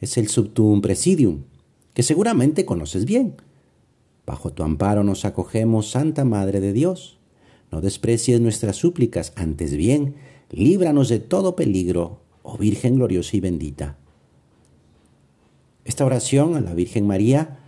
es 0.00 0.18
el 0.18 0.28
Subtuum 0.28 0.80
Presidium, 0.80 1.44
que 1.94 2.02
seguramente 2.02 2.64
conoces 2.64 3.04
bien. 3.04 3.36
Bajo 4.26 4.52
tu 4.52 4.62
amparo 4.62 5.04
nos 5.04 5.24
acogemos, 5.24 5.90
Santa 5.90 6.24
Madre 6.24 6.60
de 6.60 6.72
Dios. 6.72 7.18
No 7.70 7.80
desprecies 7.80 8.40
nuestras 8.40 8.76
súplicas, 8.76 9.32
antes 9.36 9.76
bien, 9.76 10.16
líbranos 10.50 11.08
de 11.08 11.20
todo 11.20 11.56
peligro, 11.56 12.20
oh 12.42 12.58
Virgen 12.58 12.96
gloriosa 12.96 13.36
y 13.36 13.40
bendita. 13.40 13.96
Esta 15.84 16.04
oración 16.04 16.56
a 16.56 16.60
la 16.60 16.74
Virgen 16.74 17.06
María 17.06 17.60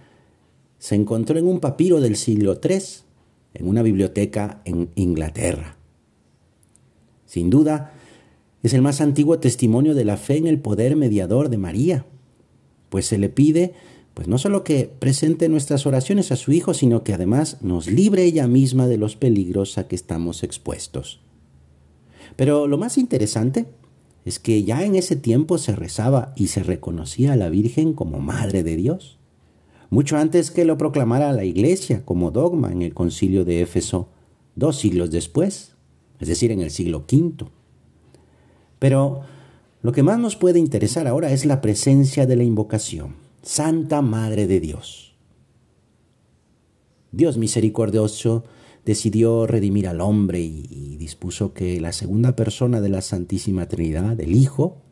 se 0.79 0.95
encontró 0.95 1.39
en 1.39 1.47
un 1.47 1.61
papiro 1.61 2.01
del 2.01 2.17
siglo 2.17 2.61
III, 2.63 2.79
en 3.55 3.69
una 3.69 3.83
biblioteca 3.83 4.61
en 4.65 4.91
Inglaterra. 4.95 5.77
Sin 7.27 7.51
duda, 7.51 7.93
es 8.63 8.75
el 8.75 8.83
más 8.83 9.01
antiguo 9.01 9.39
testimonio 9.39 9.95
de 9.95 10.05
la 10.05 10.17
fe 10.17 10.37
en 10.37 10.47
el 10.47 10.61
poder 10.61 10.97
mediador 10.97 11.49
de 11.49 11.59
María 11.59 12.05
pues 12.89 13.07
se 13.07 13.19
le 13.19 13.29
pide 13.29 13.75
pues 14.19 14.27
no 14.27 14.37
solo 14.37 14.65
que 14.65 14.91
presente 14.99 15.49
nuestras 15.49 15.87
oraciones 15.87 16.33
a 16.33 16.37
su 16.37 16.51
Hijo, 16.51 16.75
sino 16.75 17.05
que 17.05 17.15
además 17.15 17.59
nos 17.63 17.87
libre 17.87 18.25
ella 18.25 18.49
misma 18.49 18.89
de 18.89 18.97
los 18.97 19.15
peligros 19.15 19.79
a 19.79 19.87
que 19.87 19.95
estamos 19.95 20.43
expuestos. 20.43 21.21
Pero 22.35 22.67
lo 22.67 22.79
más 22.79 22.99
interesante 22.99 23.67
es 24.25 24.41
que 24.41 24.65
ya 24.65 24.83
en 24.85 24.97
ese 24.97 25.15
tiempo 25.15 25.57
se 25.57 25.77
rezaba 25.77 26.33
y 26.35 26.49
se 26.49 26.65
reconocía 26.65 27.35
a 27.35 27.37
la 27.37 27.49
Virgen 27.49 27.93
como 27.93 28.19
Madre 28.19 28.65
de 28.65 28.75
Dios, 28.75 29.19
mucho 29.89 30.17
antes 30.17 30.51
que 30.51 30.65
lo 30.65 30.79
proclamara 30.79 31.33
la 31.33 31.45
Iglesia 31.45 32.05
como 32.05 32.33
dogma 32.33 32.73
en 32.73 32.83
el 32.83 32.95
concilio 32.95 33.45
de 33.45 33.63
Éfeso, 33.63 34.09
dos 34.57 34.79
siglos 34.79 35.13
después, 35.13 35.77
es 36.19 36.27
decir, 36.27 36.51
en 36.51 36.61
el 36.61 36.73
siglo 36.73 37.05
V. 37.09 37.47
Pero 38.81 39.21
lo 39.83 39.93
que 39.93 40.03
más 40.03 40.19
nos 40.19 40.37
puede 40.37 40.59
interesar 40.59 41.07
ahora 41.07 41.31
es 41.31 41.45
la 41.45 41.61
presencia 41.61 42.27
de 42.27 42.37
la 42.37 42.45
invocación. 42.45 43.17
Santa 43.43 44.03
Madre 44.03 44.47
de 44.47 44.61
Dios. 44.61 45.15
Dios 47.13 47.39
misericordioso 47.39 48.45
decidió 48.85 49.47
redimir 49.47 49.87
al 49.89 50.01
hombre 50.01 50.41
y, 50.41 50.97
dispuso 50.99 51.55
que 51.55 51.81
la 51.81 51.93
segunda 51.93 52.37
persona 52.37 52.81
de 52.81 52.89
la 52.89 53.01
Santísima 53.01 53.67
Trinidad, 53.67 54.21
el 54.21 54.35
Hijo, 54.35 54.83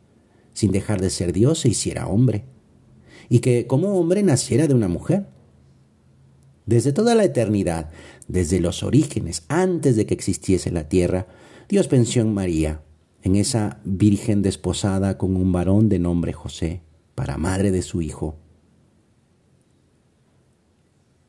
sin 0.53 0.71
dejar 0.71 1.01
de 1.01 1.09
ser 1.09 1.33
Dios, 1.33 1.59
se 1.59 1.69
hiciera 1.69 2.07
hombre, 2.07 2.45
y 3.29 3.39
que 3.39 3.67
como 3.67 3.99
hombre 3.99 4.23
naciera 4.23 4.67
de 4.67 4.73
una 4.73 4.87
mujer. 4.87 5.27
Desde 6.65 6.91
toda 6.91 7.13
la 7.13 7.23
eternidad, 7.23 7.91
desde 8.27 8.59
los 8.59 8.83
orígenes, 8.83 9.43
antes 9.47 9.95
de 9.95 10.05
que 10.05 10.13
existiese 10.13 10.71
la 10.71 10.89
tierra, 10.89 11.27
Dios 11.69 11.87
pensó 11.87 12.19
en 12.19 12.33
María, 12.33 12.81
en 13.27 13.35
esa 13.35 13.81
virgen 13.83 14.41
desposada 14.41 15.17
con 15.17 15.35
un 15.35 15.51
varón 15.51 15.89
de 15.89 15.99
nombre 15.99 16.31
José, 16.31 16.81
para 17.13 17.37
madre 17.37 17.71
de 17.71 17.81
su 17.81 18.01
hijo. 18.01 18.37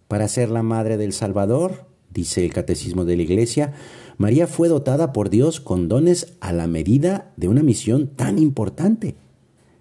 Para 0.06 0.28
ser 0.28 0.48
la 0.48 0.62
madre 0.62 0.96
del 0.96 1.12
Salvador, 1.12 1.86
dice 2.10 2.44
el 2.44 2.52
Catecismo 2.52 3.04
de 3.04 3.16
la 3.16 3.22
Iglesia, 3.22 3.72
María 4.16 4.46
fue 4.46 4.68
dotada 4.68 5.12
por 5.12 5.28
Dios 5.28 5.60
con 5.60 5.88
dones 5.88 6.36
a 6.40 6.52
la 6.52 6.68
medida 6.68 7.32
de 7.36 7.48
una 7.48 7.64
misión 7.64 8.06
tan 8.06 8.38
importante. 8.38 9.16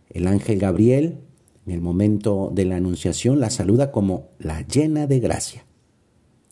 El 0.09 0.25
ángel 0.25 0.57
Gabriel, 0.57 1.19
en 1.67 1.73
el 1.73 1.81
momento 1.81 2.51
de 2.51 2.65
la 2.65 2.77
anunciación, 2.77 3.39
la 3.39 3.51
saluda 3.51 3.91
como 3.91 4.29
la 4.39 4.65
llena 4.65 5.05
de 5.05 5.19
gracia. 5.19 5.65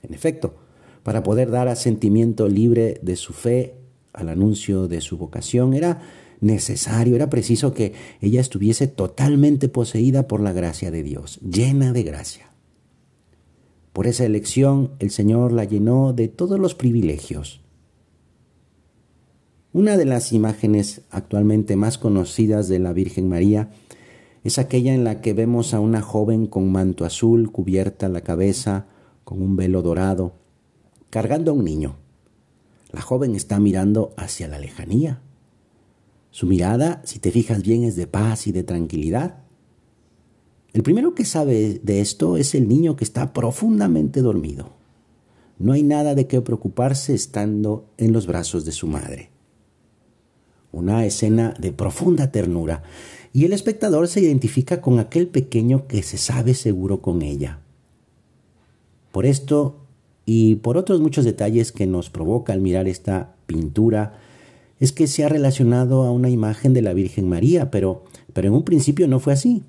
En 0.04 0.14
efecto, 0.14 0.58
para 1.02 1.24
poder 1.24 1.50
dar 1.50 1.68
asentimiento 1.70 2.48
libre 2.48 3.00
de 3.02 3.16
su 3.16 3.34
fe 3.34 3.85
al 4.16 4.30
anuncio 4.30 4.88
de 4.88 5.02
su 5.02 5.18
vocación, 5.18 5.74
era 5.74 6.02
necesario, 6.42 7.16
era 7.16 7.30
preciso 7.30 7.74
que 7.74 7.94
ella 8.22 8.42
estuviese 8.42 8.88
totalmente 8.88 9.70
poseída 9.70 10.28
por 10.28 10.42
la 10.42 10.54
gracia 10.54 10.92
de 10.92 11.04
Dios, 11.04 11.40
llena 11.42 11.94
de 11.94 12.04
gracia. 12.04 12.52
Por 13.94 14.08
esa 14.08 14.26
elección 14.26 14.92
el 15.00 15.12
Señor 15.12 15.52
la 15.52 15.64
llenó 15.64 16.14
de 16.14 16.28
todos 16.28 16.60
los 16.60 16.76
privilegios. 16.76 17.62
Una 19.72 19.98
de 19.98 20.06
las 20.06 20.34
imágenes 20.34 21.02
actualmente 21.10 21.76
más 21.76 21.98
conocidas 21.98 22.68
de 22.68 22.80
la 22.80 22.94
Virgen 22.94 23.30
María 23.30 23.72
es 24.44 24.60
aquella 24.60 24.94
en 24.94 25.04
la 25.04 25.22
que 25.22 25.34
vemos 25.34 25.74
a 25.74 25.80
una 25.80 26.02
joven 26.02 26.46
con 26.46 26.72
manto 26.72 27.04
azul 27.04 27.52
cubierta 27.52 28.08
la 28.10 28.22
cabeza 28.22 28.88
con 29.24 29.42
un 29.42 29.56
velo 29.56 29.82
dorado, 29.82 30.34
cargando 31.10 31.52
a 31.52 31.54
un 31.56 31.66
niño. 31.66 31.96
La 32.96 33.02
joven 33.02 33.36
está 33.36 33.60
mirando 33.60 34.14
hacia 34.16 34.48
la 34.48 34.58
lejanía. 34.58 35.20
Su 36.32 36.48
mirada, 36.48 37.02
si 37.04 37.20
te 37.20 37.30
fijas 37.30 37.62
bien, 37.62 37.84
es 37.84 37.98
de 37.98 38.08
paz 38.08 38.48
y 38.48 38.54
de 38.54 38.64
tranquilidad. 38.64 39.44
El 40.72 40.82
primero 40.82 41.14
que 41.14 41.26
sabe 41.26 41.82
de 41.84 42.00
esto 42.00 42.38
es 42.38 42.56
el 42.56 42.70
niño 42.70 42.96
que 42.96 43.04
está 43.04 43.34
profundamente 43.34 44.22
dormido. 44.22 44.78
No 45.60 45.74
hay 45.74 45.84
nada 45.84 46.16
de 46.16 46.26
qué 46.28 46.40
preocuparse 46.40 47.14
estando 47.14 47.86
en 47.98 48.14
los 48.14 48.28
brazos 48.28 48.64
de 48.64 48.72
su 48.72 48.88
madre. 48.88 49.30
Una 50.72 51.06
escena 51.06 51.54
de 51.60 51.74
profunda 51.74 52.32
ternura, 52.32 52.84
y 53.34 53.44
el 53.44 53.52
espectador 53.52 54.08
se 54.08 54.22
identifica 54.22 54.80
con 54.80 55.00
aquel 55.00 55.28
pequeño 55.28 55.86
que 55.88 56.02
se 56.02 56.18
sabe 56.18 56.54
seguro 56.54 57.02
con 57.02 57.24
ella. 57.24 57.60
Por 59.12 59.26
esto 59.26 59.85
y 60.26 60.56
por 60.56 60.78
otros 60.78 61.02
muchos 61.02 61.26
detalles 61.26 61.72
que 61.72 61.86
nos 61.86 62.10
provoca 62.10 62.54
al 62.54 62.62
mirar 62.62 62.88
esta 62.88 63.36
pintura, 63.46 64.20
es 64.80 64.92
que 64.92 65.08
se 65.08 65.24
ha 65.24 65.30
relacionado 65.30 66.04
a 66.04 66.12
una 66.12 66.30
imagen 66.30 66.74
de 66.74 66.82
la 66.82 66.94
Virgen 66.94 67.30
María, 67.30 67.72
pero, 67.72 68.04
pero 68.34 68.48
en 68.48 68.54
un 68.54 68.64
principio 68.64 69.08
no 69.08 69.20
fue 69.20 69.34
así. 69.34 69.64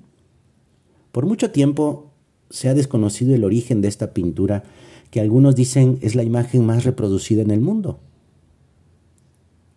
Por 1.11 1.25
mucho 1.25 1.51
tiempo 1.51 2.11
se 2.49 2.69
ha 2.69 2.73
desconocido 2.73 3.35
el 3.35 3.43
origen 3.43 3.81
de 3.81 3.87
esta 3.87 4.13
pintura, 4.13 4.63
que 5.11 5.21
algunos 5.21 5.55
dicen 5.55 5.99
es 6.01 6.15
la 6.15 6.23
imagen 6.23 6.65
más 6.65 6.83
reproducida 6.83 7.41
en 7.41 7.51
el 7.51 7.61
mundo. 7.61 7.99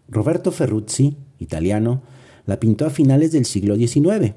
Roberto 0.08 0.50
Ferruzzi, 0.50 1.16
italiano, 1.38 2.02
la 2.46 2.58
pintó 2.58 2.86
a 2.86 2.90
finales 2.90 3.30
del 3.30 3.44
siglo 3.44 3.76
XIX, 3.76 4.34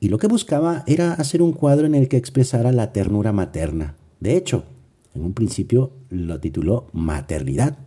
y 0.00 0.08
lo 0.08 0.18
que 0.18 0.26
buscaba 0.26 0.84
era 0.86 1.14
hacer 1.14 1.40
un 1.40 1.52
cuadro 1.52 1.86
en 1.86 1.94
el 1.94 2.08
que 2.08 2.18
expresara 2.18 2.72
la 2.72 2.92
ternura 2.92 3.32
materna. 3.32 3.96
De 4.20 4.36
hecho, 4.36 4.64
en 5.14 5.24
un 5.24 5.32
principio 5.32 5.92
lo 6.10 6.40
tituló 6.40 6.88
Maternidad. 6.92 7.78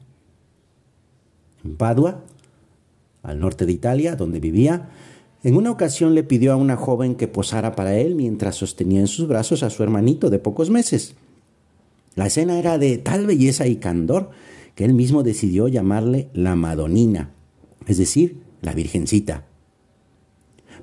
En 1.63 1.75
Padua, 1.75 2.23
al 3.23 3.39
norte 3.39 3.65
de 3.65 3.73
Italia, 3.73 4.15
donde 4.15 4.39
vivía, 4.39 4.89
en 5.43 5.55
una 5.55 5.71
ocasión 5.71 6.16
le 6.16 6.23
pidió 6.23 6.53
a 6.53 6.55
una 6.55 6.77
joven 6.77 7.16
que 7.16 7.27
posara 7.27 7.75
para 7.75 7.97
él 7.97 8.16
mientras 8.16 8.55
sostenía 8.55 8.99
en 8.99 9.07
sus 9.07 9.27
brazos 9.27 9.63
a 9.63 9.69
su 9.69 9.83
hermanito 9.83 10.29
de 10.29 10.39
pocos 10.39 10.69
meses. 10.69 11.16
La 12.16 12.27
escena 12.27 12.57
era 12.57 12.77
de 12.77 12.97
tal 12.97 13.27
belleza 13.27 13.67
y 13.67 13.75
candor 13.75 14.31
que 14.75 14.85
él 14.85 14.93
mismo 14.93 15.23
decidió 15.23 15.67
llamarle 15.67 16.29
la 16.33 16.55
Madonina, 16.55 17.31
es 17.85 17.97
decir, 17.97 18.41
la 18.61 18.73
Virgencita. 18.73 19.47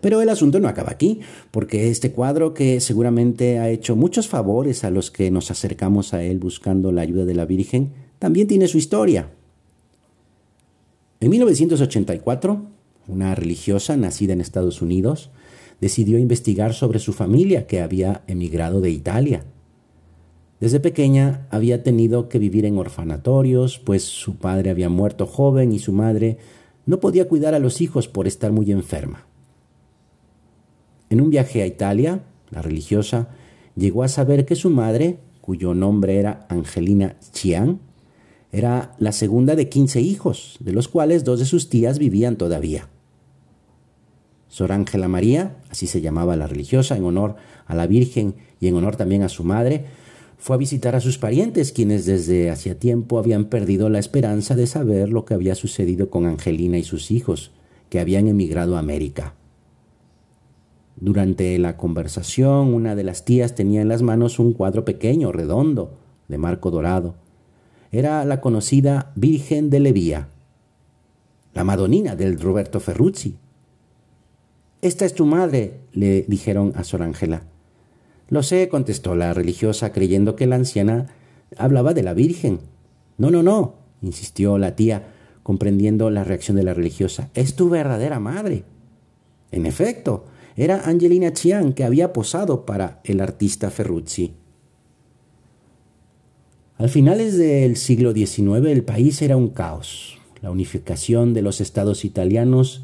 Pero 0.05 0.21
el 0.21 0.29
asunto 0.29 0.61
no 0.61 0.69
acaba 0.69 0.91
aquí, 0.91 1.21
porque 1.51 1.89
este 1.89 2.13
cuadro 2.13 2.53
que 2.53 2.79
seguramente 2.81 3.59
ha 3.59 3.71
hecho 3.71 3.97
muchos 3.97 4.29
favores 4.29 4.85
a 4.85 4.91
los 4.91 5.11
que 5.11 5.31
nos 5.31 5.51
acercamos 5.51 6.13
a 6.13 6.23
él 6.23 6.39
buscando 6.39 6.93
la 6.93 7.01
ayuda 7.01 7.25
de 7.25 7.35
la 7.35 7.47
Virgen, 7.47 7.95
también 8.19 8.47
tiene 8.47 8.69
su 8.69 8.77
historia. 8.77 9.31
En 11.21 11.31
1984, 11.31 12.67
una 13.09 13.35
religiosa 13.35 13.97
nacida 13.97 14.35
en 14.35 14.43
Estados 14.43 14.83
Unidos 14.83 15.31
decidió 15.81 16.19
investigar 16.19 16.75
sobre 16.75 16.99
su 16.99 17.15
familia 17.15 17.67
que 17.67 17.81
había 17.81 18.25
emigrado 18.27 18.83
de 18.83 18.91
Italia. 18.91 19.47
Desde 20.61 20.81
pequeña 20.81 21.47
había 21.49 21.83
tenido 21.83 22.29
que 22.29 22.39
vivir 22.39 22.67
en 22.67 22.77
orfanatorios, 22.77 23.79
pues 23.79 24.05
su 24.05 24.37
padre 24.37 24.69
había 24.69 24.91
muerto 24.91 25.25
joven 25.27 25.73
y 25.73 25.79
su 25.79 25.93
madre 25.93 26.37
no 26.85 27.01
podía 27.01 27.27
cuidar 27.27 27.55
a 27.55 27.59
los 27.59 27.81
hijos 27.81 28.07
por 28.07 28.27
estar 28.27 28.53
muy 28.53 28.71
enferma. 28.71 29.25
En 31.15 31.21
un 31.21 31.31
viaje 31.31 31.63
a 31.63 31.67
Italia, 31.67 32.25
la 32.51 32.61
religiosa 32.61 33.29
llegó 33.77 34.03
a 34.03 34.09
saber 34.09 34.45
que 34.45 34.57
su 34.57 34.69
madre, 34.69 35.21
cuyo 35.41 35.73
nombre 35.73 36.19
era 36.19 36.45
Angelina 36.49 37.15
Chiang, 37.31 37.79
era 38.51 38.97
la 38.99 39.13
segunda 39.13 39.55
de 39.55 39.69
quince 39.69 40.01
hijos, 40.01 40.57
de 40.59 40.73
los 40.73 40.89
cuales 40.89 41.23
dos 41.23 41.39
de 41.39 41.45
sus 41.45 41.69
tías 41.69 42.01
vivían 42.01 42.35
todavía. 42.35 42.89
Sor 44.49 44.73
Ángela 44.73 45.07
María, 45.07 45.59
así 45.71 45.87
se 45.87 46.01
llamaba 46.01 46.35
la 46.35 46.49
religiosa, 46.49 46.97
en 46.97 47.05
honor 47.05 47.37
a 47.65 47.77
la 47.77 47.87
Virgen 47.87 48.35
y 48.59 48.67
en 48.67 48.75
honor 48.75 48.97
también 48.97 49.23
a 49.23 49.29
su 49.29 49.45
madre, 49.45 49.85
fue 50.37 50.57
a 50.57 50.59
visitar 50.59 50.97
a 50.97 51.01
sus 51.01 51.17
parientes, 51.19 51.71
quienes 51.71 52.07
desde 52.07 52.51
hacía 52.51 52.77
tiempo 52.77 53.21
habían 53.21 53.45
perdido 53.45 53.89
la 53.89 54.01
esperanza 54.01 54.57
de 54.57 54.67
saber 54.67 55.11
lo 55.11 55.25
que 55.25 55.35
había 55.35 55.55
sucedido 55.55 56.11
con 56.11 56.27
Angelina 56.27 56.77
y 56.77 56.83
sus 56.83 57.13
hijos, 57.13 57.53
que 57.89 58.01
habían 58.01 58.27
emigrado 58.27 58.75
a 58.75 58.81
América. 58.81 59.35
Durante 61.05 61.59
la 61.59 61.77
conversación, 61.77 62.73
una 62.73 62.95
de 62.95 63.05
las 63.05 63.27
tías 63.27 63.55
tenía 63.55 63.83
en 63.83 63.89
las 63.89 64.01
manos 64.01 64.39
un 64.39 64.55
cuadro 64.55 64.87
pequeño, 64.87 65.33
redondo, 65.33 65.99
de 66.29 66.39
marco 66.39 66.71
dorado. 66.71 67.15
Era 67.93 68.25
la 68.25 68.41
conocida 68.41 69.13
Virgen 69.15 69.69
de 69.69 69.81
Levía, 69.81 70.29
la 71.53 71.63
Madonina 71.63 72.17
del 72.17 72.41
Roberto 72.41 72.81
Ferrucci, 72.81 73.37
esta 74.81 75.05
es 75.07 75.15
tu 75.15 75.25
madre, 75.25 75.81
le 75.93 76.25
dijeron 76.29 76.73
a 76.75 76.85
Sor 76.85 77.03
Ángela. 77.03 77.45
Lo 78.29 78.43
sé, 78.43 78.69
contestó 78.69 79.15
la 79.15 79.33
religiosa, 79.33 79.93
creyendo 79.93 80.37
que 80.37 80.47
la 80.47 80.57
anciana 80.57 81.07
hablaba 81.57 81.95
de 81.95 82.03
la 82.03 82.13
Virgen. 82.13 82.61
No, 83.17 83.31
no, 83.31 83.43
no, 83.43 83.77
insistió 84.03 84.59
la 84.59 84.77
tía, 84.77 85.15
comprendiendo 85.43 86.11
la 86.11 86.23
reacción 86.23 86.59
de 86.59 86.65
la 86.65 86.75
religiosa. 86.75 87.31
Es 87.35 87.57
tu 87.57 87.71
verdadera 87.71 88.21
madre. 88.21 88.65
En 89.53 89.65
efecto, 89.65 90.27
era 90.57 90.83
Angelina 90.89 91.33
Chiang 91.33 91.73
que 91.73 91.85
había 91.85 92.13
posado 92.13 92.65
para 92.65 93.01
el 93.05 93.21
artista 93.21 93.71
Ferrucci. 93.71 94.33
Al 96.77 96.89
finales 96.89 97.37
del 97.39 97.77
siglo 97.77 98.13
XIX 98.13 98.67
el 98.67 98.85
país 98.85 99.23
era 99.23 99.37
un 99.37 99.49
caos. 99.49 100.19
La 100.43 100.51
unificación 100.51 101.35
de 101.35 101.43
los 101.43 101.61
estados 101.61 102.05
italianos 102.05 102.83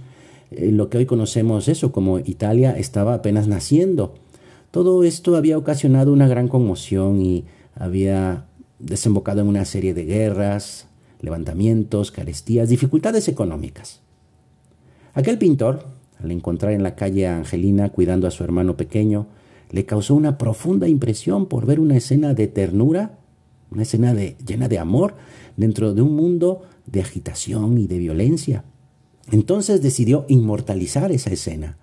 eh, 0.50 0.72
lo 0.72 0.88
que 0.88 0.98
hoy 0.98 1.06
conocemos 1.06 1.68
eso 1.68 1.92
como 1.92 2.18
Italia 2.18 2.72
estaba 2.76 3.14
apenas 3.14 3.46
naciendo. 3.46 4.14
Todo 4.70 5.04
esto 5.04 5.36
había 5.36 5.58
ocasionado 5.58 6.12
una 6.12 6.28
gran 6.28 6.48
conmoción 6.48 7.20
y 7.20 7.44
había 7.74 8.46
desembocado 8.78 9.40
en 9.40 9.48
una 9.48 9.64
serie 9.64 9.94
de 9.94 10.04
guerras, 10.04 10.86
levantamientos, 11.20 12.10
carestías, 12.10 12.68
dificultades 12.68 13.28
económicas. 13.28 14.00
Aquel 15.14 15.38
pintor, 15.38 15.84
al 16.22 16.30
encontrar 16.30 16.72
en 16.72 16.82
la 16.82 16.94
calle 16.94 17.26
a 17.26 17.36
Angelina 17.36 17.88
cuidando 17.90 18.26
a 18.26 18.30
su 18.30 18.44
hermano 18.44 18.76
pequeño, 18.76 19.26
le 19.70 19.86
causó 19.86 20.14
una 20.14 20.38
profunda 20.38 20.88
impresión 20.88 21.46
por 21.46 21.66
ver 21.66 21.80
una 21.80 21.96
escena 21.96 22.34
de 22.34 22.48
ternura, 22.48 23.18
una 23.70 23.82
escena 23.82 24.14
llena 24.14 24.68
de 24.68 24.78
amor, 24.78 25.14
dentro 25.56 25.94
de 25.94 26.02
un 26.02 26.16
mundo 26.16 26.62
de 26.86 27.00
agitación 27.00 27.78
y 27.78 27.86
de 27.86 27.98
violencia. 27.98 28.64
Entonces 29.30 29.80
decidió 29.80 30.26
inmortalizar 30.28 31.12
esa 31.12 31.30
escena. 31.30 31.78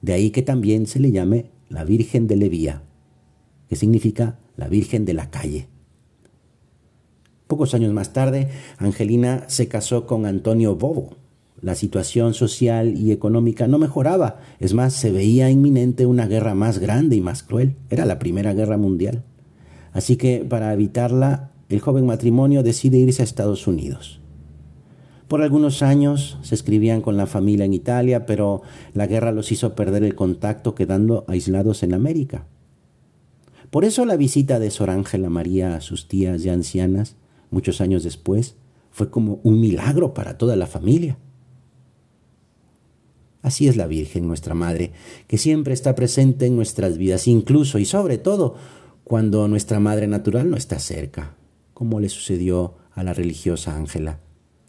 De 0.00 0.14
ahí 0.14 0.30
que 0.30 0.42
también 0.42 0.86
se 0.86 0.98
le 0.98 1.12
llame 1.12 1.50
la 1.68 1.84
Virgen 1.84 2.26
de 2.26 2.36
Levía, 2.36 2.82
que 3.68 3.76
significa 3.76 4.38
la 4.56 4.68
Virgen 4.68 5.04
de 5.04 5.14
la 5.14 5.30
calle. 5.30 5.68
Pocos 7.46 7.74
años 7.74 7.92
más 7.92 8.12
tarde, 8.12 8.48
Angelina 8.78 9.44
se 9.48 9.68
casó 9.68 10.06
con 10.06 10.24
Antonio 10.24 10.76
Bobo. 10.76 11.16
La 11.62 11.74
situación 11.74 12.32
social 12.32 12.96
y 12.96 13.12
económica 13.12 13.66
no 13.68 13.78
mejoraba, 13.78 14.40
es 14.60 14.72
más, 14.72 14.94
se 14.94 15.12
veía 15.12 15.50
inminente 15.50 16.06
una 16.06 16.26
guerra 16.26 16.54
más 16.54 16.78
grande 16.78 17.16
y 17.16 17.20
más 17.20 17.42
cruel. 17.42 17.76
Era 17.90 18.06
la 18.06 18.18
Primera 18.18 18.54
Guerra 18.54 18.78
Mundial. 18.78 19.24
Así 19.92 20.16
que, 20.16 20.44
para 20.48 20.72
evitarla, 20.72 21.50
el 21.68 21.80
joven 21.80 22.06
matrimonio 22.06 22.62
decide 22.62 22.98
irse 22.98 23.22
a 23.22 23.24
Estados 23.24 23.66
Unidos. 23.66 24.20
Por 25.28 25.42
algunos 25.42 25.82
años 25.82 26.38
se 26.42 26.56
escribían 26.56 27.02
con 27.02 27.16
la 27.16 27.26
familia 27.26 27.64
en 27.64 27.74
Italia, 27.74 28.26
pero 28.26 28.62
la 28.94 29.06
guerra 29.06 29.30
los 29.30 29.52
hizo 29.52 29.76
perder 29.76 30.02
el 30.02 30.16
contacto 30.16 30.74
quedando 30.74 31.24
aislados 31.28 31.84
en 31.84 31.94
América. 31.94 32.46
Por 33.70 33.84
eso 33.84 34.04
la 34.04 34.16
visita 34.16 34.58
de 34.58 34.72
Sor 34.72 34.90
Ángela 34.90 35.30
María 35.30 35.76
a 35.76 35.80
sus 35.80 36.08
tías 36.08 36.42
ya 36.42 36.52
ancianas, 36.52 37.14
muchos 37.52 37.80
años 37.80 38.02
después, 38.02 38.56
fue 38.90 39.10
como 39.10 39.38
un 39.44 39.60
milagro 39.60 40.14
para 40.14 40.36
toda 40.36 40.56
la 40.56 40.66
familia. 40.66 41.16
Así 43.42 43.68
es 43.68 43.76
la 43.76 43.86
Virgen, 43.86 44.26
nuestra 44.26 44.54
Madre, 44.54 44.92
que 45.26 45.38
siempre 45.38 45.72
está 45.72 45.94
presente 45.94 46.46
en 46.46 46.56
nuestras 46.56 46.98
vidas, 46.98 47.26
incluso 47.26 47.78
y 47.78 47.84
sobre 47.84 48.18
todo 48.18 48.56
cuando 49.04 49.48
nuestra 49.48 49.80
Madre 49.80 50.06
natural 50.06 50.50
no 50.50 50.56
está 50.56 50.78
cerca, 50.78 51.36
como 51.74 52.00
le 52.00 52.08
sucedió 52.08 52.74
a 52.92 53.02
la 53.02 53.14
religiosa 53.14 53.76
Ángela 53.76 54.20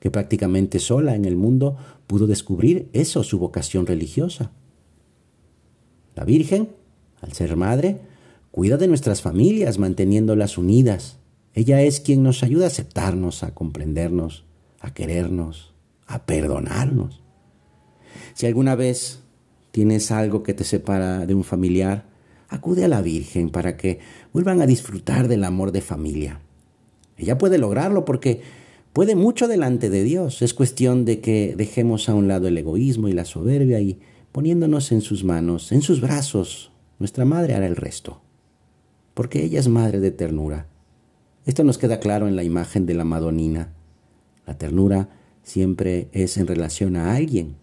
que 0.01 0.09
prácticamente 0.09 0.79
sola 0.79 1.15
en 1.15 1.25
el 1.25 1.35
mundo 1.35 1.77
pudo 2.07 2.25
descubrir 2.25 2.89
eso, 2.91 3.23
su 3.23 3.37
vocación 3.37 3.85
religiosa. 3.85 4.51
La 6.15 6.25
Virgen, 6.25 6.69
al 7.21 7.33
ser 7.33 7.55
madre, 7.55 8.01
cuida 8.49 8.77
de 8.77 8.87
nuestras 8.87 9.21
familias 9.21 9.77
manteniéndolas 9.77 10.57
unidas. 10.57 11.19
Ella 11.53 11.83
es 11.83 11.99
quien 11.99 12.23
nos 12.23 12.41
ayuda 12.41 12.65
a 12.65 12.69
aceptarnos, 12.69 13.43
a 13.43 13.53
comprendernos, 13.53 14.43
a 14.79 14.91
querernos, 14.91 15.75
a 16.07 16.25
perdonarnos. 16.25 17.21
Si 18.33 18.45
alguna 18.45 18.75
vez 18.75 19.19
tienes 19.71 20.11
algo 20.11 20.43
que 20.43 20.53
te 20.53 20.63
separa 20.63 21.25
de 21.25 21.33
un 21.33 21.43
familiar, 21.43 22.05
acude 22.49 22.85
a 22.85 22.87
la 22.87 23.01
Virgen 23.01 23.49
para 23.49 23.77
que 23.77 23.99
vuelvan 24.33 24.61
a 24.61 24.65
disfrutar 24.65 25.27
del 25.27 25.43
amor 25.43 25.71
de 25.71 25.81
familia. 25.81 26.41
Ella 27.17 27.37
puede 27.37 27.57
lograrlo 27.57 28.03
porque 28.05 28.41
puede 28.93 29.15
mucho 29.15 29.47
delante 29.47 29.89
de 29.89 30.03
Dios. 30.03 30.41
Es 30.41 30.53
cuestión 30.53 31.05
de 31.05 31.21
que 31.21 31.55
dejemos 31.55 32.09
a 32.09 32.13
un 32.13 32.27
lado 32.27 32.47
el 32.47 32.57
egoísmo 32.57 33.07
y 33.07 33.13
la 33.13 33.25
soberbia 33.25 33.79
y 33.79 33.99
poniéndonos 34.31 34.91
en 34.91 35.01
sus 35.01 35.23
manos, 35.23 35.71
en 35.71 35.81
sus 35.81 36.01
brazos, 36.01 36.71
nuestra 36.99 37.25
madre 37.25 37.55
hará 37.55 37.67
el 37.67 37.75
resto. 37.75 38.21
Porque 39.13 39.43
ella 39.43 39.59
es 39.59 39.67
madre 39.67 39.99
de 39.99 40.11
ternura. 40.11 40.67
Esto 41.45 41.63
nos 41.63 41.77
queda 41.77 41.99
claro 41.99 42.27
en 42.27 42.35
la 42.35 42.43
imagen 42.43 42.85
de 42.85 42.93
la 42.93 43.03
Madonina. 43.03 43.73
La 44.45 44.57
ternura 44.57 45.09
siempre 45.43 46.09
es 46.11 46.37
en 46.37 46.47
relación 46.47 46.95
a 46.95 47.15
alguien. 47.15 47.55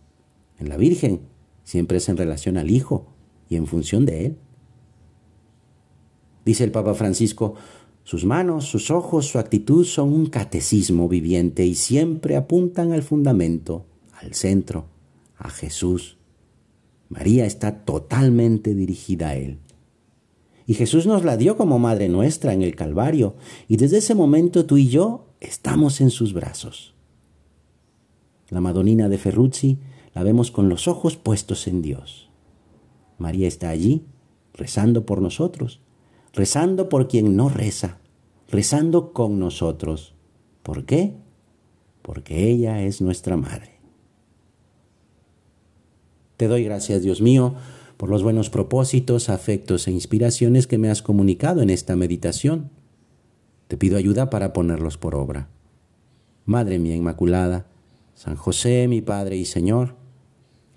En 0.59 0.69
la 0.69 0.77
Virgen 0.77 1.21
siempre 1.65 1.99
es 1.99 2.09
en 2.09 2.17
relación 2.17 2.57
al 2.57 2.71
Hijo 2.71 3.07
y 3.49 3.57
en 3.57 3.67
función 3.67 4.07
de 4.07 4.27
Él. 4.27 4.37
Dice 6.45 6.65
el 6.65 6.71
Papa 6.71 6.95
Francisco, 6.95 7.55
sus 8.05 8.25
manos, 8.25 8.65
sus 8.65 8.91
ojos, 8.91 9.27
su 9.27 9.39
actitud 9.39 9.85
son 9.85 10.13
un 10.15 10.27
catecismo 10.27 11.09
viviente 11.09 11.67
y 11.67 11.75
siempre 11.75 12.37
apuntan 12.37 12.93
al 12.93 13.03
fundamento, 13.03 13.85
al 14.13 14.33
centro, 14.33 14.87
a 15.37 15.51
Jesús. 15.51 16.17
María 17.11 17.45
está 17.45 17.85
totalmente 17.85 18.75
dirigida 18.75 19.29
a 19.29 19.37
Él. 19.37 19.59
Y 20.67 20.75
Jesús 20.75 21.07
nos 21.07 21.25
la 21.25 21.37
dio 21.37 21.57
como 21.57 21.79
Madre 21.79 22.09
nuestra 22.09 22.53
en 22.53 22.63
el 22.63 22.75
Calvario, 22.75 23.37
y 23.69 23.77
desde 23.77 23.99
ese 23.99 24.15
momento 24.15 24.67
tú 24.67 24.77
y 24.77 24.89
yo 24.89 25.27
estamos 25.41 26.01
en 26.01 26.11
sus 26.11 26.35
brazos. 26.35 26.95
La 28.51 28.61
Madonina 28.61 29.09
de 29.09 29.19
Ferrucci 29.19 29.79
la 30.19 30.25
vemos 30.25 30.51
con 30.51 30.69
los 30.69 30.89
ojos 30.89 31.17
puestos 31.17 31.69
en 31.69 31.81
Dios. 31.81 32.29
María 33.19 33.47
está 33.47 33.69
allí, 33.69 34.05
rezando 34.53 35.07
por 35.07 35.23
nosotros, 35.23 35.81
rezando 36.33 36.89
por 36.89 37.07
quien 37.07 37.37
no 37.37 37.49
reza, 37.49 37.99
rezando 38.49 39.13
con 39.13 39.39
nosotros. 39.39 40.17
¿Por 40.65 40.87
qué? 40.87 41.15
Porque 42.03 42.51
ella 42.51 42.83
es 42.83 43.01
nuestra 43.01 43.37
madre. 43.37 43.79
Te 46.37 46.49
doy 46.49 46.65
gracias, 46.65 47.01
Dios 47.03 47.21
mío, 47.21 47.55
por 47.97 48.11
los 48.11 48.25
buenos 48.25 48.51
propósitos, 48.51 49.29
afectos 49.29 49.87
e 49.87 49.93
inspiraciones 49.93 50.67
que 50.67 50.79
me 50.79 50.91
has 50.91 51.01
comunicado 51.01 51.63
en 51.63 51.71
esta 51.71 51.95
meditación. 51.95 52.71
Te 53.69 53.77
pido 53.77 53.97
ayuda 53.97 54.31
para 54.31 54.53
ponerlos 54.53 54.99
por 54.99 55.15
obra. 55.15 55.49
Madre 56.45 56.81
mía 56.81 56.97
Inmaculada, 56.97 57.67
San 58.17 58.35
José, 58.35 58.89
mi 58.89 59.01
Padre 59.01 59.37
y 59.37 59.45
Señor, 59.45 60.08